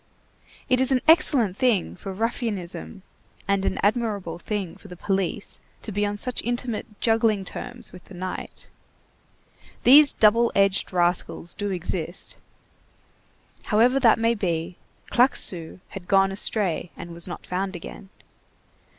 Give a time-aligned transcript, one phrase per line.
[0.67, 3.03] It is an excellent thing for ruffianism
[3.47, 8.05] and an admirable thing for the police to be on such intimate juggling terms with
[8.05, 8.71] the night.
[9.83, 12.37] These double edged rascals do exist.
[13.65, 14.75] However that may be,
[15.11, 18.09] Claquesous had gone astray and was not found again.